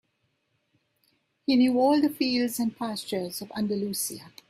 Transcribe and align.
He 1.45 1.55
knew 1.55 1.79
all 1.79 2.01
the 2.01 2.09
fields 2.09 2.57
and 2.57 2.75
pastures 2.75 3.39
of 3.39 3.51
Andalusia. 3.55 4.31